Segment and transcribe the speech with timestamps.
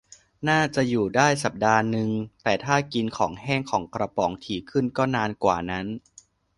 [0.49, 2.09] น่าจะอยู่ได้สัปดาห์นึง
[2.43, 5.85] แต่ถ้ากินของแห้งของกระป๋องถี่ขึ้นก็นานกว่านั้น